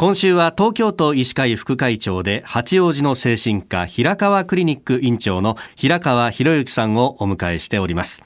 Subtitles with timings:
[0.00, 8.22] 今週は東京都医師会副会長で八王子の精神科平川クリニック院長の平川博之さんをお迎えしております、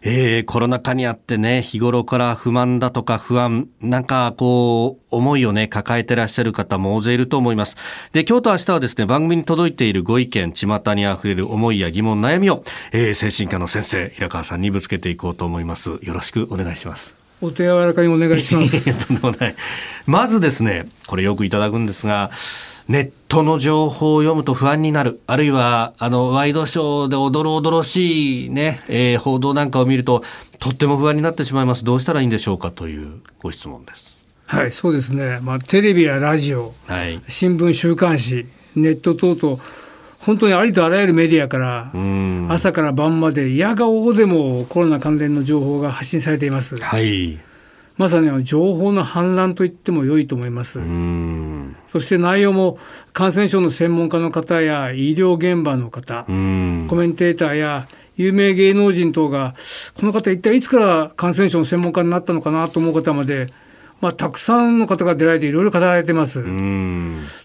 [0.00, 7.76] えー、コロナ禍にあってね日頃から不満だとか不安なんかこう思いをね抱えてらっしゃる方も大勢いると思います。
[8.14, 15.90] で今日と明日はですね番組に届いているご意見巷にあふれる思いや疑問悩みを、えー、精神科の先生平川さんにぶつけていこうと思います。
[15.90, 17.27] よろしくお願いします。
[17.40, 18.84] お手柔らかにお願いします。
[19.06, 19.54] とんでもない。
[20.06, 22.30] まずですね、これよくいただくんですが、
[22.88, 25.20] ネットの情報を読むと不安になる。
[25.26, 30.24] あるいは、あの、ワイドショーでおどろおどろしいね、えー、報道なんかを見ると、
[30.58, 31.84] とっても不安になってしまいます。
[31.84, 34.24] どうしたらいいんでしょうかというご質問です。
[34.46, 35.38] はい、そうですね。
[35.42, 39.60] まあ、テレビやラジオ、はい、新聞、週刊誌、ネット等々、
[40.20, 41.92] 本当にありとあらゆるメディアから、
[42.52, 46.76] 朝から晩まで、いやがおうでもコロナ関連の情報が発信されています。
[46.76, 47.38] はい、
[47.96, 50.80] まさに情報の氾濫と言っても良いと思います。
[51.92, 52.78] そして内容も
[53.12, 59.54] 感染症の専門家の方や医療現場の方、コメンテーターや有名芸能人等が、
[59.94, 63.52] この方、一体いつから感染症の専門家になったのかなと思う方まで、
[64.00, 66.42] まあ、たくさんの方が出られていろいろ語られてます。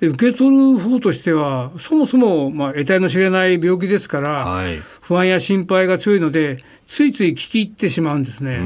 [0.00, 8.60] で受け取る方としてはそもそもまあ得体の知れない病気ですから、はい、不安や心配が強いのでついつい聞き入ってしまうんですね。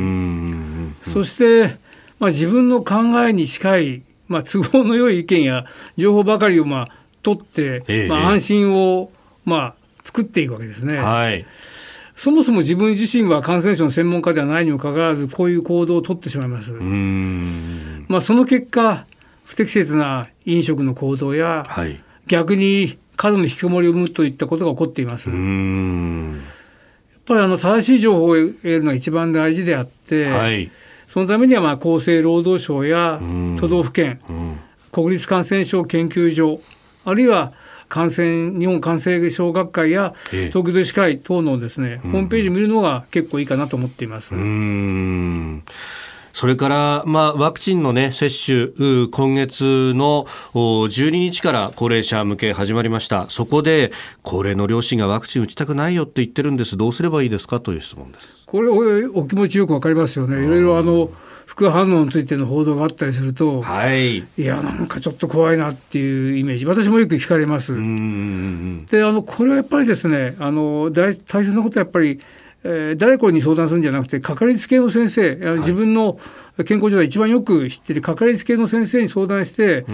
[1.03, 1.79] そして、
[2.19, 5.65] まあ、自分の考えに近い、まあ、都合の良い意見や
[5.97, 6.89] 情報ばかりをまあ
[7.23, 9.11] 取って、ええ、まあ、安心を
[9.45, 10.99] まあ作っていくわけですね。
[10.99, 11.47] はい
[12.21, 16.73] そもそも自分自身は感染症の専門家ではないにもかかわらず、こういう行動を取ってしまいます。
[16.73, 19.07] まあ、その結果、
[19.47, 25.31] 不適切な飲食の行動や、はい、逆に過度の引きこもりを生むといったことが起こっています。
[25.31, 25.39] やっ
[27.25, 30.71] ぱりあの正しい情報を得るのが一番大事であって、はい、
[31.07, 33.19] そのためにはまあ厚生労働省や
[33.59, 34.21] 都道府県、
[34.93, 36.61] 国立感染症研究所、
[37.07, 37.55] あるいは
[37.91, 44.33] 感染日本感染症学会や東京都医師会等のですね、ホームページ見るのが結構いいかなと思っています。
[46.33, 48.69] それから、まあ、ワクチンの、ね、接種、
[49.09, 53.27] 今月の12日から高齢者向け始まりました。
[53.29, 53.91] そこで、
[54.23, 56.77] 高齢の両親がワクチン打ちたくないよって言ってるんです。
[56.77, 57.59] どうすればいいですか？
[57.59, 58.45] という質問です。
[58.47, 60.43] これ、お気持ちよくわかりますよね。
[60.45, 61.11] いろいろあの、
[61.51, 67.75] 副反応についての報道があったりすると、はい、いやなんかちょっと怖いなっていうイメージ私もよく聞かれます。
[68.89, 72.21] であのこれはやっぱりですねあの大大切なことはやっぱり
[72.63, 76.21] えー、誰これに相談するんじゃなくてかかりつけの先生、はい、自分の
[76.67, 79.87] 健康状態一番よく知っているかかりつけの先生に相談して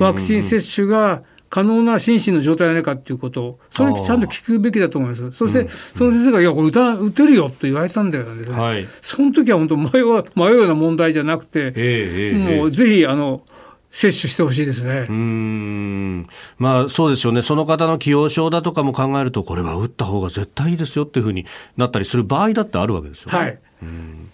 [0.00, 5.30] ワクチン接種が可能な心身の状態なのかということを、それちゃんと聞くべきだと思います。
[5.32, 13.42] そして、その先生が、いや、これ打打てるよと言われたんだよね、はい、その時は本当迷う、 迷うような問題じゃなくて、えー、もうぜひ、あの、
[13.90, 15.06] 接種してほしいですね。
[15.08, 16.26] うん。
[16.58, 17.40] まあそうですよね。
[17.40, 21.46] その方の既往症だとかも考えると、これは打った方が絶対いいですよっていうふうに
[21.78, 23.38] なったりする場合だってあるわけですよね。
[23.38, 23.58] はい。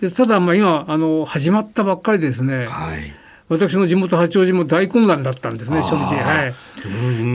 [0.00, 2.66] でただ、まあ今、あの、始まったばっかりですね。
[2.66, 3.14] はい。
[3.48, 6.14] 私の地元八王子も大混乱だったんですね、初日。
[6.16, 6.54] はい。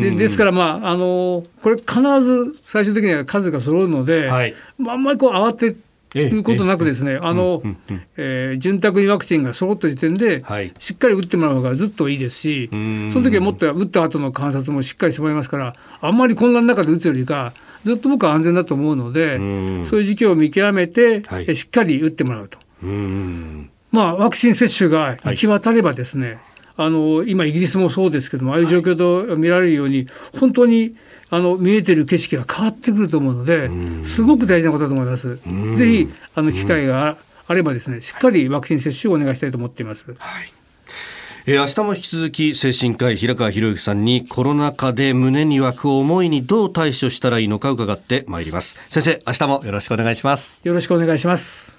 [0.02, 5.76] でですから、まあ、あの、これ必ず最終的には数が揃うので、はい、まあ、あんまりこう慌て
[6.16, 7.62] いうことなくですね、あの、
[8.16, 12.76] えー、潤沢にワクチンが揃った時点で、はい、しっかり打ってもらう方がずっといいですし、そ
[13.20, 17.54] の時はもっと打った後の観察もしっかりしてもらいますから、あんまり混乱の中で打つよりか、
[17.84, 19.38] ずっと僕は安全だと思うので、
[19.86, 22.58] そういう時期を見極めて、はい、しっかり打ってもらうと。
[23.92, 26.38] まあ、ワクチン接種が行き渡ればですね、はい、
[26.78, 30.08] あの今、イギリスもそうですけども、ああいう状況と見られるように、
[30.40, 30.96] 本当に
[31.30, 33.70] あの見えてる景色が変わってくると思うので、
[34.04, 35.40] すごく大事なことだと思います。
[35.76, 37.18] ぜひあの機会が
[37.48, 40.06] あればですね、しっかりワクチン接種をお願いしたいと思っています。
[40.08, 40.18] はい。
[41.50, 48.78] えー、明日も引き続き精神科医平川博之さんにコロナ禍で胸に湧く思いにどう対処したらいいのか伺ってまいります。
[48.90, 50.60] 先生明日もよろしくお願いします。
[50.66, 51.77] よろしくお願いします